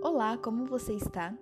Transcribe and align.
Olá, 0.00 0.38
como 0.38 0.64
você 0.64 0.92
está? 0.92 1.36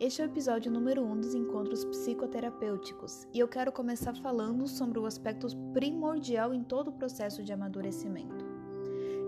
Este 0.00 0.22
é 0.22 0.24
o 0.24 0.28
episódio 0.28 0.72
número 0.72 1.02
1 1.02 1.12
um 1.12 1.20
dos 1.20 1.34
encontros 1.34 1.84
psicoterapêuticos 1.84 3.28
e 3.34 3.38
eu 3.38 3.46
quero 3.46 3.70
começar 3.70 4.14
falando 4.14 4.66
sobre 4.66 4.98
o 4.98 5.04
aspecto 5.04 5.46
primordial 5.74 6.54
em 6.54 6.64
todo 6.64 6.88
o 6.88 6.92
processo 6.92 7.42
de 7.44 7.52
amadurecimento. 7.52 8.46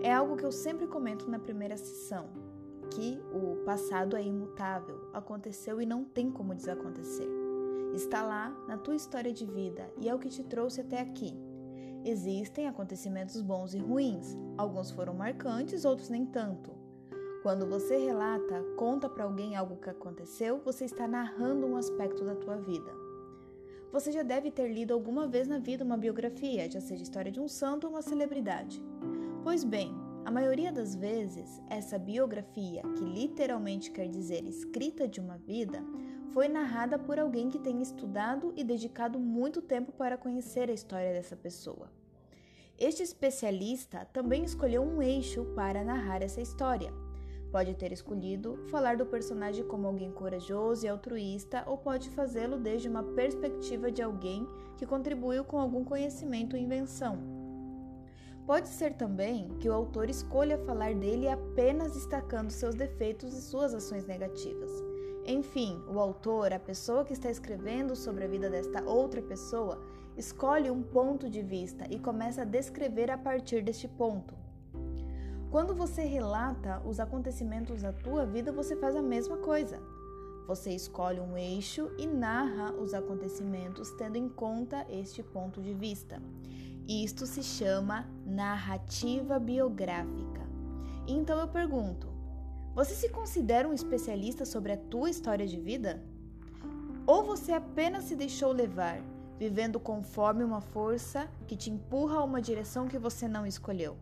É 0.01 0.11
algo 0.11 0.35
que 0.35 0.43
eu 0.43 0.51
sempre 0.51 0.87
comento 0.87 1.29
na 1.29 1.37
primeira 1.37 1.77
sessão, 1.77 2.31
que 2.89 3.21
o 3.31 3.63
passado 3.63 4.17
é 4.17 4.23
imutável, 4.23 5.11
aconteceu 5.13 5.79
e 5.79 5.85
não 5.85 6.03
tem 6.03 6.31
como 6.31 6.55
desacontecer. 6.55 7.29
Está 7.93 8.23
lá 8.23 8.49
na 8.67 8.79
tua 8.79 8.95
história 8.95 9.31
de 9.31 9.45
vida 9.45 9.93
e 9.99 10.09
é 10.09 10.15
o 10.15 10.19
que 10.19 10.29
te 10.29 10.43
trouxe 10.43 10.81
até 10.81 10.99
aqui. 10.99 11.37
Existem 12.03 12.67
acontecimentos 12.67 13.43
bons 13.43 13.75
e 13.75 13.77
ruins, 13.77 14.35
alguns 14.57 14.89
foram 14.89 15.13
marcantes, 15.13 15.85
outros 15.85 16.09
nem 16.09 16.25
tanto. 16.25 16.80
Quando 17.41 17.65
você 17.65 17.97
relata, 17.97 18.63
conta 18.77 19.09
para 19.09 19.23
alguém 19.23 19.55
algo 19.55 19.77
que 19.77 19.89
aconteceu, 19.89 20.61
você 20.63 20.85
está 20.85 21.07
narrando 21.07 21.65
um 21.65 21.75
aspecto 21.75 22.23
da 22.23 22.35
tua 22.35 22.57
vida. 22.57 22.91
Você 23.91 24.11
já 24.11 24.21
deve 24.21 24.51
ter 24.51 24.67
lido 24.67 24.93
alguma 24.93 25.27
vez 25.27 25.47
na 25.47 25.57
vida 25.57 25.83
uma 25.83 25.97
biografia, 25.97 26.69
já 26.69 26.79
seja 26.79 27.01
história 27.01 27.31
de 27.31 27.39
um 27.39 27.47
santo 27.47 27.87
ou 27.87 27.93
uma 27.93 28.03
celebridade. 28.03 28.79
Pois 29.43 29.63
bem, 29.63 29.91
a 30.23 30.29
maioria 30.29 30.71
das 30.71 30.93
vezes, 30.93 31.59
essa 31.67 31.97
biografia, 31.97 32.83
que 32.95 33.03
literalmente 33.03 33.89
quer 33.89 34.07
dizer 34.07 34.45
escrita 34.45 35.07
de 35.07 35.19
uma 35.19 35.37
vida, 35.39 35.83
foi 36.29 36.47
narrada 36.47 36.99
por 36.99 37.17
alguém 37.17 37.49
que 37.49 37.57
tem 37.57 37.81
estudado 37.81 38.53
e 38.55 38.63
dedicado 38.63 39.17
muito 39.17 39.63
tempo 39.63 39.91
para 39.91 40.15
conhecer 40.15 40.69
a 40.69 40.73
história 40.73 41.11
dessa 41.11 41.35
pessoa. 41.35 41.91
Este 42.77 43.01
especialista 43.01 44.05
também 44.13 44.43
escolheu 44.43 44.83
um 44.83 45.01
eixo 45.01 45.43
para 45.55 45.83
narrar 45.83 46.21
essa 46.21 46.39
história. 46.39 46.93
Pode 47.51 47.75
ter 47.75 47.91
escolhido 47.91 48.57
falar 48.69 48.95
do 48.95 49.05
personagem 49.05 49.65
como 49.65 49.85
alguém 49.85 50.09
corajoso 50.09 50.85
e 50.85 50.89
altruísta, 50.89 51.63
ou 51.67 51.77
pode 51.77 52.09
fazê-lo 52.11 52.57
desde 52.57 52.87
uma 52.87 53.03
perspectiva 53.03 53.91
de 53.91 54.01
alguém 54.01 54.47
que 54.77 54.85
contribuiu 54.85 55.43
com 55.43 55.59
algum 55.59 55.83
conhecimento 55.83 56.55
ou 56.55 56.61
invenção. 56.61 57.19
Pode 58.45 58.69
ser 58.69 58.93
também 58.93 59.49
que 59.59 59.69
o 59.69 59.73
autor 59.73 60.09
escolha 60.09 60.57
falar 60.59 60.95
dele 60.95 61.27
apenas 61.27 61.93
destacando 61.93 62.49
seus 62.49 62.73
defeitos 62.73 63.33
e 63.33 63.41
suas 63.41 63.73
ações 63.73 64.05
negativas. 64.05 64.71
Enfim, 65.25 65.79
o 65.87 65.99
autor, 65.99 66.51
a 66.51 66.59
pessoa 66.59 67.05
que 67.05 67.13
está 67.13 67.29
escrevendo 67.29 67.95
sobre 67.95 68.23
a 68.23 68.27
vida 68.27 68.49
desta 68.49 68.81
outra 68.83 69.21
pessoa, 69.21 69.79
escolhe 70.17 70.71
um 70.71 70.81
ponto 70.81 71.29
de 71.29 71.41
vista 71.41 71.85
e 71.89 71.99
começa 71.99 72.41
a 72.41 72.45
descrever 72.45 73.11
a 73.11 73.17
partir 73.17 73.61
deste 73.61 73.87
ponto. 73.87 74.40
Quando 75.51 75.75
você 75.75 76.03
relata 76.05 76.81
os 76.85 76.97
acontecimentos 76.97 77.81
da 77.81 77.91
tua 77.91 78.25
vida, 78.25 78.53
você 78.53 78.73
faz 78.73 78.95
a 78.95 79.01
mesma 79.01 79.35
coisa. 79.35 79.81
Você 80.47 80.71
escolhe 80.71 81.19
um 81.19 81.37
eixo 81.37 81.91
e 81.97 82.07
narra 82.07 82.71
os 82.71 82.93
acontecimentos 82.93 83.91
tendo 83.91 84.15
em 84.15 84.29
conta 84.29 84.87
este 84.89 85.21
ponto 85.21 85.61
de 85.61 85.73
vista. 85.73 86.21
Isto 86.87 87.25
se 87.25 87.43
chama 87.43 88.09
narrativa 88.25 89.37
biográfica. 89.39 90.41
Então 91.05 91.37
eu 91.37 91.49
pergunto: 91.49 92.07
você 92.73 92.93
se 92.93 93.09
considera 93.09 93.67
um 93.67 93.73
especialista 93.73 94.45
sobre 94.45 94.71
a 94.71 94.77
tua 94.77 95.09
história 95.09 95.45
de 95.45 95.59
vida? 95.59 96.01
Ou 97.05 97.25
você 97.25 97.51
apenas 97.51 98.05
se 98.05 98.15
deixou 98.15 98.53
levar, 98.53 99.01
vivendo 99.37 99.81
conforme 99.81 100.45
uma 100.45 100.61
força 100.61 101.29
que 101.45 101.57
te 101.57 101.69
empurra 101.69 102.19
a 102.19 102.23
uma 102.23 102.41
direção 102.41 102.87
que 102.87 102.97
você 102.97 103.27
não 103.27 103.45
escolheu? 103.45 103.97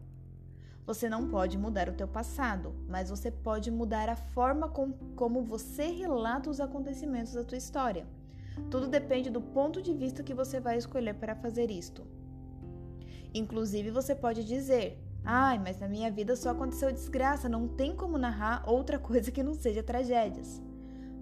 Você 0.90 1.08
não 1.08 1.28
pode 1.28 1.56
mudar 1.56 1.88
o 1.88 1.94
teu 1.94 2.08
passado, 2.08 2.74
mas 2.88 3.12
você 3.12 3.30
pode 3.30 3.70
mudar 3.70 4.10
a 4.10 4.16
forma 4.16 4.68
com, 4.68 4.92
como 5.16 5.44
você 5.44 5.86
relata 5.86 6.50
os 6.50 6.60
acontecimentos 6.60 7.34
da 7.34 7.44
tua 7.44 7.60
história. 7.60 8.08
Tudo 8.72 8.88
depende 8.88 9.30
do 9.30 9.40
ponto 9.40 9.84
de 9.84 9.94
vista 9.94 10.24
que 10.24 10.34
você 10.34 10.60
vai 10.60 10.80
escolher 10.80 11.14
para 11.14 11.36
fazer 11.36 11.70
isto. 11.70 12.08
Inclusive, 13.36 13.92
você 13.92 14.16
pode 14.16 14.44
dizer: 14.44 15.00
Ai, 15.24 15.60
mas 15.60 15.80
na 15.80 15.88
minha 15.88 16.10
vida 16.10 16.36
só 16.36 16.50
aconteceu 16.50 16.92
desgraça, 16.92 17.48
não 17.48 17.68
tem 17.68 17.96
como 17.96 18.18
narrar 18.18 18.68
outra 18.68 18.98
coisa 18.98 19.30
que 19.30 19.44
não 19.44 19.54
seja 19.54 19.84
tragédias. 19.84 20.60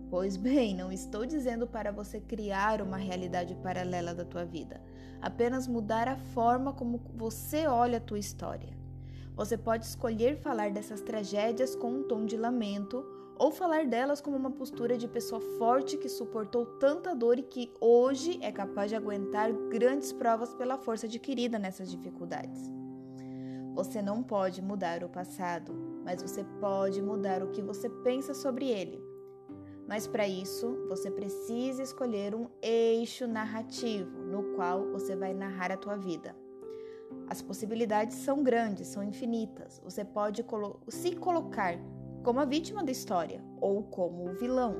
Pois 0.10 0.38
bem, 0.38 0.74
não 0.74 0.94
estou 0.94 1.26
dizendo 1.26 1.68
para 1.68 1.92
você 1.92 2.22
criar 2.22 2.82
uma 2.82 2.96
realidade 2.96 3.54
paralela 3.56 4.16
da 4.16 4.24
tua 4.24 4.46
vida, 4.46 4.80
apenas 5.22 5.68
mudar 5.68 6.08
a 6.08 6.16
forma 6.16 6.72
como 6.72 7.02
você 7.14 7.68
olha 7.68 7.98
a 7.98 8.02
tua 8.02 8.18
história. 8.18 8.87
Você 9.38 9.56
pode 9.56 9.86
escolher 9.86 10.36
falar 10.38 10.72
dessas 10.72 11.00
tragédias 11.00 11.76
com 11.76 11.92
um 11.92 12.04
tom 12.04 12.26
de 12.26 12.36
lamento 12.36 13.06
ou 13.38 13.52
falar 13.52 13.86
delas 13.86 14.20
como 14.20 14.36
uma 14.36 14.50
postura 14.50 14.98
de 14.98 15.08
pessoa 15.08 15.40
forte 15.60 15.96
que 15.96 16.10
suportou 16.10 16.66
tanta 16.66 17.14
dor 17.14 17.38
e 17.38 17.44
que 17.44 17.72
hoje 17.80 18.40
é 18.42 18.52
capaz 18.52 18.90
de 18.90 18.96
aguentar 18.96 19.54
grandes 19.70 20.12
provas 20.12 20.56
pela 20.56 20.76
força 20.76 21.06
adquirida 21.06 21.60
nessas 21.60 21.92
dificuldades. 21.92 22.60
Você 23.76 24.02
não 24.02 24.24
pode 24.24 24.60
mudar 24.60 25.04
o 25.04 25.10
passado, 25.10 25.72
mas 26.04 26.20
você 26.20 26.44
pode 26.60 27.00
mudar 27.00 27.44
o 27.44 27.52
que 27.52 27.62
você 27.62 27.88
pensa 27.88 28.34
sobre 28.34 28.68
ele. 28.68 29.00
Mas 29.88 30.08
para 30.08 30.28
isso, 30.28 30.76
você 30.90 31.12
precisa 31.12 31.84
escolher 31.84 32.34
um 32.34 32.48
eixo 32.60 33.28
narrativo 33.28 34.18
no 34.24 34.56
qual 34.56 34.88
você 34.88 35.16
vai 35.16 35.36
narrar 35.36 35.72
a 35.72 35.78
tua 35.78 35.96
vida. 35.96 36.36
As 37.30 37.42
possibilidades 37.42 38.18
são 38.18 38.44
grandes, 38.44 38.88
são 38.88 39.04
infinitas. 39.04 39.82
Você 39.84 40.06
pode 40.06 40.44
colo 40.44 40.80
se 40.88 41.16
colocar 41.16 41.78
como 42.24 42.40
a 42.40 42.46
vítima 42.46 42.84
da 42.84 42.92
história 42.92 43.44
ou 43.60 43.84
como 43.84 44.30
o 44.30 44.34
vilão. 44.34 44.76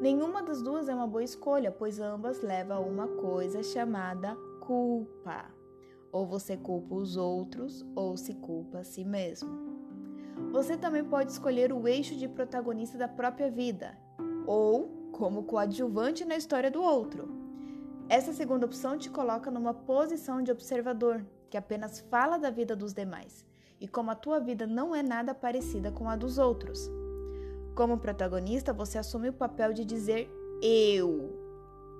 Nenhuma 0.00 0.42
das 0.42 0.62
duas 0.62 0.88
é 0.88 0.94
uma 0.94 1.06
boa 1.06 1.24
escolha, 1.24 1.72
pois 1.72 1.98
ambas 1.98 2.40
levam 2.40 2.76
a 2.76 2.80
uma 2.80 3.08
coisa 3.08 3.62
chamada 3.62 4.36
culpa. 4.60 5.46
Ou 6.12 6.26
você 6.26 6.56
culpa 6.56 6.94
os 6.94 7.16
outros 7.16 7.84
ou 7.94 8.16
se 8.16 8.34
culpa 8.34 8.78
a 8.78 8.84
si 8.84 9.04
mesmo. 9.04 9.50
Você 10.52 10.76
também 10.76 11.04
pode 11.04 11.32
escolher 11.32 11.72
o 11.72 11.88
eixo 11.88 12.14
de 12.14 12.28
protagonista 12.28 12.96
da 12.96 13.08
própria 13.08 13.50
vida 13.50 13.98
ou 14.46 15.10
como 15.12 15.42
coadjuvante 15.42 16.24
na 16.24 16.36
história 16.36 16.70
do 16.70 16.80
outro. 16.80 17.47
Essa 18.08 18.32
segunda 18.32 18.64
opção 18.64 18.96
te 18.96 19.10
coloca 19.10 19.50
numa 19.50 19.74
posição 19.74 20.42
de 20.42 20.50
observador, 20.50 21.22
que 21.50 21.58
apenas 21.58 22.00
fala 22.00 22.38
da 22.38 22.48
vida 22.48 22.74
dos 22.74 22.94
demais, 22.94 23.44
e 23.78 23.86
como 23.86 24.10
a 24.10 24.14
tua 24.14 24.40
vida 24.40 24.66
não 24.66 24.94
é 24.94 25.02
nada 25.02 25.34
parecida 25.34 25.92
com 25.92 26.08
a 26.08 26.16
dos 26.16 26.38
outros. 26.38 26.90
Como 27.74 27.98
protagonista, 27.98 28.72
você 28.72 28.96
assume 28.96 29.28
o 29.28 29.34
papel 29.34 29.74
de 29.74 29.84
dizer 29.84 30.30
eu. 30.62 31.38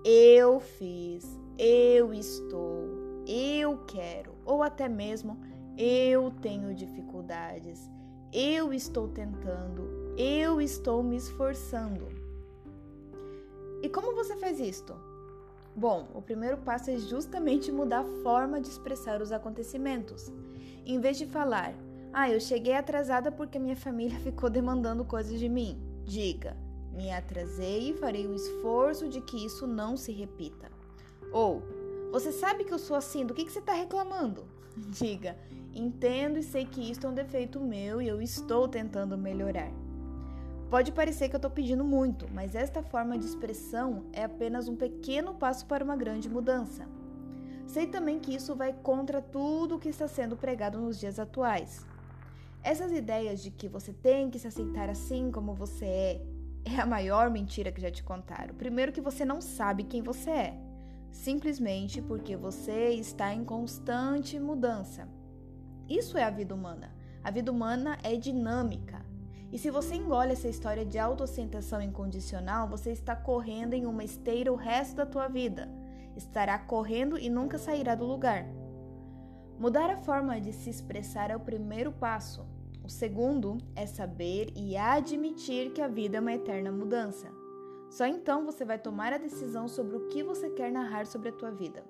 Eu 0.03 0.61
fiz, 0.61 1.27
eu 1.59 2.15
estou, 2.15 2.87
eu 3.27 3.77
quero, 3.87 4.33
ou 4.47 4.63
até 4.63 4.89
mesmo 4.89 5.39
eu 5.77 6.31
tenho 6.41 6.75
dificuldades, 6.75 7.91
eu 8.33 8.73
estou 8.73 9.09
tentando, 9.09 10.15
eu 10.17 10.59
estou 10.59 11.03
me 11.03 11.17
esforçando. 11.17 12.09
E 13.83 13.89
como 13.91 14.15
você 14.15 14.37
faz 14.37 14.59
isto? 14.59 15.08
Bom, 15.79 16.09
o 16.13 16.21
primeiro 16.21 16.57
passo 16.57 16.91
é 16.91 16.99
justamente 16.99 17.71
mudar 17.71 18.01
a 18.01 18.23
forma 18.25 18.61
de 18.61 18.67
expressar 18.67 19.23
os 19.23 19.31
acontecimentos. 19.31 20.29
Em 20.85 20.99
vez 21.01 21.17
de 21.17 21.25
falar, 21.25 21.73
ah, 22.13 22.29
eu 22.29 22.41
cheguei 22.41 22.73
atrasada 22.75 23.31
porque 23.31 23.61
minha 23.61 23.77
família 23.77 24.19
ficou 24.27 24.51
demandando 24.51 25.05
coisas 25.05 25.39
de 25.39 25.49
mim, 25.49 25.81
diga, 26.05 26.57
me 26.93 27.13
atrasei 27.13 27.91
e 27.91 27.95
farei 27.95 28.27
o 28.27 28.35
esforço 28.35 29.09
de 29.09 29.21
que 29.21 29.47
isso 29.47 29.69
não 29.69 29.97
se 29.97 30.11
repita. 30.11 30.69
Ou, 31.33 31.63
você 32.11 32.33
sabe 32.33 32.65
que 32.65 32.75
eu 32.75 32.79
sou 32.81 32.97
assim, 32.97 33.25
do 33.25 33.33
que, 33.33 33.45
que 33.45 33.53
você 33.53 33.61
está 33.61 33.73
reclamando? 33.73 34.47
Diga, 34.91 35.37
entendo 35.73 36.41
e 36.41 36.43
sei 36.43 36.67
que 36.67 36.91
isto 36.91 37.07
é 37.07 37.11
um 37.11 37.15
defeito 37.15 37.61
meu 37.61 38.03
e 38.03 38.09
eu 38.09 38.21
estou 38.21 38.67
tentando 38.67 39.17
melhorar. 39.17 39.71
Pode 40.71 40.93
parecer 40.93 41.31
que 41.31 41.35
eu 41.35 41.39
estou 41.39 41.51
pedindo 41.51 41.83
muito, 41.83 42.27
mas 42.31 42.55
esta 42.55 42.83
forma 42.83 43.17
de 43.17 43.25
expressão 43.25 44.05
é 44.13 44.25
apenas 44.25 44.69
um 44.69 44.77
pequeno 44.77 45.33
passo 45.33 45.65
para 45.65 45.83
uma 45.83 45.97
grande 45.97 46.29
mudança. 46.29 46.87
Sei 47.67 47.87
também 47.87 48.19
que 48.19 48.35
isso 48.35 48.55
vai 48.55 48.75
contra 48.75 49.23
tudo 49.23 49.77
o 49.77 49.79
que 49.79 49.89
está 49.89 50.07
sendo 50.07 50.37
pregado 50.37 50.79
nos 50.79 51.01
dias 51.01 51.19
atuais. 51.19 51.87
Essas 52.63 52.93
ideias 52.93 53.43
de 53.43 53.51
que 53.51 53.67
você 53.67 53.95
tem 53.95 54.29
que 54.29 54.39
se 54.39 54.47
aceitar 54.47 54.91
assim 54.91 55.31
como 55.31 55.55
você 55.55 55.87
é, 55.87 56.23
é 56.67 56.81
a 56.81 56.87
maior 56.87 57.31
mentira 57.31 57.73
que 57.73 57.81
já 57.81 57.91
te 57.91 58.05
contaram. 58.05 58.55
Primeiro, 58.55 58.93
que 58.93 59.01
você 59.01 59.25
não 59.25 59.41
sabe 59.41 59.85
quem 59.85 60.03
você 60.03 60.31
é, 60.31 60.61
simplesmente 61.11 62.03
porque 62.03 62.37
você 62.37 62.91
está 62.91 63.33
em 63.33 63.43
constante 63.43 64.39
mudança. 64.39 65.09
Isso 65.89 66.19
é 66.19 66.25
a 66.25 66.31
vida 66.31 66.55
humana. 66.55 66.95
A 67.25 67.31
vida 67.31 67.51
humana 67.51 67.97
é 68.03 68.17
dinâmica. 68.17 69.08
E 69.51 69.59
se 69.59 69.71
você 69.71 69.95
engole 69.95 70.33
essa 70.33 70.49
história 70.49 70.85
de 70.85 70.99
autoaceitação 70.99 71.81
incondicional, 71.81 72.69
você 72.69 72.91
está 72.91 73.17
correndo 73.17 73.73
em 73.73 73.87
uma 73.87 74.05
esteira 74.05 74.53
o 74.53 74.57
resto 74.57 74.97
da 74.97 75.07
tua 75.07 75.29
vida. 75.29 75.69
Estará 76.17 76.59
correndo 76.59 77.19
e 77.19 77.31
nunca 77.31 77.57
sairá 77.57 77.95
do 77.95 78.05
lugar. 78.05 78.45
Mudar 79.59 79.91
a 79.91 79.97
forma 79.97 80.41
de 80.41 80.53
se 80.53 80.69
expressar 80.69 81.31
é 81.31 81.37
o 81.37 81.41
primeiro 81.41 81.91
passo. 81.93 82.47
O 82.85 82.89
segundo 82.89 83.59
é 83.75 83.87
saber 83.87 84.53
e 84.55 84.77
admitir 84.77 85.73
que 85.73 85.81
a 85.81 85.89
vida 85.89 86.19
é 86.19 86.21
uma 86.21 86.33
eterna 86.33 86.71
mudança. 86.71 87.29
Só 87.91 88.07
então 88.07 88.45
você 88.45 88.65
vai 88.65 88.79
tomar 88.79 89.13
a 89.13 89.19
decisão 89.19 89.67
sobre 89.67 89.97
o 89.97 90.09
que 90.09 90.23
você 90.23 90.51
quer 90.51 90.71
narrar 90.71 91.07
sobre 91.07 91.31
a 91.31 91.33
tua 91.33 91.51
vida. 91.51 91.83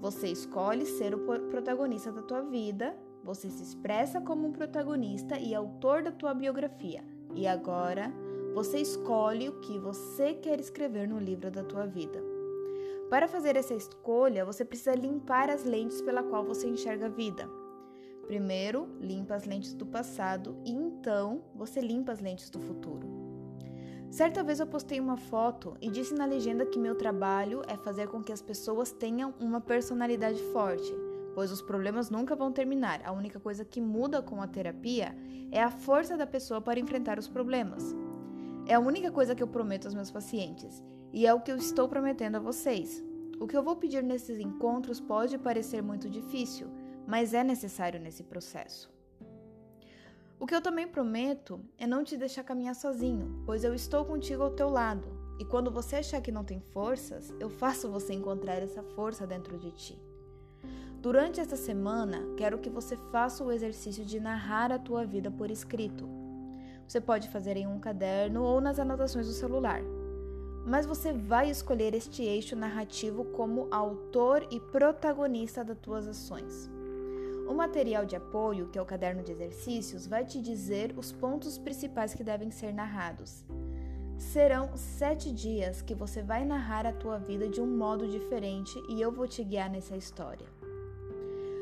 Você 0.00 0.28
escolhe 0.28 0.84
ser 0.84 1.14
o 1.14 1.18
protagonista 1.50 2.10
da 2.10 2.22
tua 2.22 2.42
vida, 2.42 2.96
você 3.24 3.50
se 3.50 3.62
expressa 3.62 4.20
como 4.20 4.48
um 4.48 4.52
protagonista 4.52 5.38
e 5.38 5.54
autor 5.54 6.02
da 6.02 6.12
tua 6.12 6.34
biografia. 6.34 7.02
E 7.34 7.46
agora, 7.46 8.12
você 8.54 8.78
escolhe 8.78 9.48
o 9.48 9.60
que 9.60 9.78
você 9.78 10.34
quer 10.34 10.58
escrever 10.58 11.08
no 11.08 11.18
livro 11.18 11.50
da 11.50 11.62
tua 11.62 11.86
vida. 11.86 12.22
Para 13.08 13.28
fazer 13.28 13.56
essa 13.56 13.74
escolha, 13.74 14.44
você 14.44 14.64
precisa 14.64 14.94
limpar 14.94 15.50
as 15.50 15.64
lentes 15.64 16.00
pela 16.00 16.22
qual 16.22 16.44
você 16.44 16.68
enxerga 16.68 17.06
a 17.06 17.10
vida. 17.10 17.48
Primeiro, 18.26 18.88
limpa 19.00 19.34
as 19.34 19.44
lentes 19.44 19.74
do 19.74 19.84
passado 19.84 20.56
e 20.64 20.70
então 20.70 21.42
você 21.54 21.80
limpa 21.80 22.12
as 22.12 22.20
lentes 22.20 22.48
do 22.48 22.60
futuro. 22.60 23.08
Certa 24.10 24.42
vez 24.42 24.58
eu 24.58 24.66
postei 24.66 24.98
uma 24.98 25.16
foto 25.16 25.76
e 25.80 25.88
disse 25.88 26.14
na 26.14 26.24
legenda 26.24 26.66
que 26.66 26.78
meu 26.78 26.96
trabalho 26.96 27.62
é 27.68 27.76
fazer 27.76 28.08
com 28.08 28.22
que 28.22 28.32
as 28.32 28.42
pessoas 28.42 28.90
tenham 28.90 29.34
uma 29.40 29.60
personalidade 29.60 30.42
forte, 30.52 30.92
pois 31.34 31.50
os 31.50 31.62
problemas 31.62 32.10
nunca 32.10 32.36
vão 32.36 32.52
terminar. 32.52 33.00
A 33.04 33.12
única 33.12 33.38
coisa 33.38 33.64
que 33.64 33.80
muda 33.80 34.22
com 34.22 34.42
a 34.42 34.46
terapia 34.46 35.14
é 35.50 35.62
a 35.62 35.70
força 35.70 36.16
da 36.16 36.26
pessoa 36.26 36.60
para 36.60 36.80
enfrentar 36.80 37.18
os 37.18 37.28
problemas. 37.28 37.94
É 38.66 38.74
a 38.74 38.80
única 38.80 39.10
coisa 39.10 39.34
que 39.34 39.42
eu 39.42 39.48
prometo 39.48 39.86
aos 39.86 39.94
meus 39.94 40.10
pacientes 40.10 40.82
e 41.12 41.26
é 41.26 41.34
o 41.34 41.40
que 41.40 41.50
eu 41.50 41.56
estou 41.56 41.88
prometendo 41.88 42.36
a 42.36 42.40
vocês. 42.40 43.02
O 43.40 43.46
que 43.46 43.56
eu 43.56 43.62
vou 43.62 43.76
pedir 43.76 44.02
nesses 44.02 44.38
encontros 44.38 45.00
pode 45.00 45.38
parecer 45.38 45.82
muito 45.82 46.08
difícil, 46.10 46.68
mas 47.06 47.34
é 47.34 47.42
necessário 47.42 47.98
nesse 47.98 48.22
processo. 48.22 48.90
O 50.38 50.46
que 50.46 50.54
eu 50.54 50.60
também 50.60 50.86
prometo 50.86 51.60
é 51.76 51.86
não 51.86 52.04
te 52.04 52.16
deixar 52.16 52.44
caminhar 52.44 52.74
sozinho, 52.74 53.42
pois 53.44 53.64
eu 53.64 53.74
estou 53.74 54.04
contigo 54.04 54.42
ao 54.42 54.50
teu 54.50 54.70
lado. 54.70 55.08
E 55.38 55.44
quando 55.44 55.70
você 55.70 55.96
achar 55.96 56.20
que 56.20 56.30
não 56.30 56.44
tem 56.44 56.60
forças, 56.60 57.32
eu 57.40 57.50
faço 57.50 57.90
você 57.90 58.12
encontrar 58.12 58.62
essa 58.62 58.82
força 58.82 59.26
dentro 59.26 59.58
de 59.58 59.70
ti. 59.72 60.09
Durante 61.00 61.40
esta 61.40 61.56
semana, 61.56 62.22
quero 62.36 62.58
que 62.58 62.68
você 62.68 62.94
faça 63.10 63.42
o 63.42 63.50
exercício 63.50 64.04
de 64.04 64.20
narrar 64.20 64.70
a 64.70 64.78
tua 64.78 65.02
vida 65.06 65.30
por 65.30 65.50
escrito. 65.50 66.06
Você 66.86 67.00
pode 67.00 67.30
fazer 67.30 67.56
em 67.56 67.66
um 67.66 67.80
caderno 67.80 68.42
ou 68.42 68.60
nas 68.60 68.78
anotações 68.78 69.26
do 69.26 69.32
celular. 69.32 69.80
Mas 70.66 70.84
você 70.84 71.10
vai 71.10 71.48
escolher 71.48 71.94
este 71.94 72.22
eixo 72.22 72.54
narrativo 72.54 73.24
como 73.24 73.66
autor 73.70 74.46
e 74.50 74.60
protagonista 74.60 75.64
das 75.64 75.78
tuas 75.78 76.06
ações. 76.06 76.70
O 77.48 77.54
material 77.54 78.04
de 78.04 78.14
apoio, 78.14 78.68
que 78.68 78.78
é 78.78 78.82
o 78.82 78.86
caderno 78.86 79.22
de 79.22 79.32
exercícios, 79.32 80.06
vai 80.06 80.26
te 80.26 80.38
dizer 80.38 80.92
os 80.98 81.12
pontos 81.12 81.56
principais 81.56 82.12
que 82.12 82.22
devem 82.22 82.50
ser 82.50 82.74
narrados. 82.74 83.42
Serão 84.18 84.76
sete 84.76 85.32
dias 85.32 85.80
que 85.80 85.94
você 85.94 86.22
vai 86.22 86.44
narrar 86.44 86.84
a 86.86 86.92
tua 86.92 87.18
vida 87.18 87.48
de 87.48 87.58
um 87.58 87.66
modo 87.66 88.06
diferente 88.06 88.78
e 88.90 89.00
eu 89.00 89.10
vou 89.10 89.26
te 89.26 89.42
guiar 89.42 89.70
nessa 89.70 89.96
história. 89.96 90.59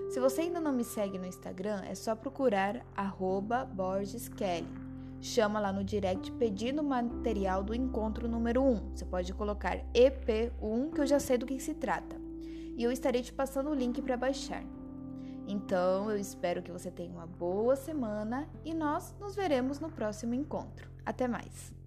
Se 0.09 0.19
você 0.19 0.43
ainda 0.43 0.59
não 0.61 0.73
me 0.73 0.85
segue 0.85 1.19
no 1.19 1.27
Instagram, 1.27 1.83
é 1.85 1.95
só 1.95 2.15
procurar 2.15 2.83
BorgesKelly. 3.75 4.67
Chama 5.21 5.61
lá 5.61 5.71
no 5.71 5.85
direct 5.85 6.33
pedindo 6.33 6.83
material 6.83 7.63
do 7.63 7.75
encontro 7.75 8.27
número 8.27 8.63
1. 8.63 8.97
Você 8.97 9.05
pode 9.05 9.35
colocar 9.35 9.79
EP1 9.93 10.93
que 10.95 11.01
eu 11.01 11.07
já 11.07 11.21
sei 11.21 11.37
do 11.37 11.45
que 11.45 11.61
se 11.61 11.75
trata. 11.75 12.17
E 12.77 12.83
eu 12.83 12.91
estarei 12.91 13.21
te 13.23 13.33
passando 13.33 13.69
o 13.71 13.75
link 13.75 14.01
para 14.01 14.17
baixar. 14.17 14.65
Então, 15.47 16.11
eu 16.11 16.19
espero 16.19 16.63
que 16.63 16.71
você 16.71 16.91
tenha 16.91 17.13
uma 17.13 17.27
boa 17.27 17.77
semana 17.77 18.49
e 18.65 18.73
nós 18.73 19.15
nos 19.21 19.35
veremos 19.35 19.81
no 19.81 19.91
próximo 19.91 20.35
encontro. 20.35 20.89
Até 21.05 21.27
mais! 21.27 21.78